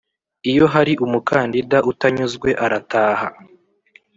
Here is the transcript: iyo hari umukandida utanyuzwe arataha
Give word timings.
iyo 0.51 0.65
hari 0.73 0.93
umukandida 1.05 1.77
utanyuzwe 1.91 2.49
arataha 2.65 3.27